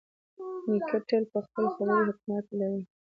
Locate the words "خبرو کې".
1.75-2.07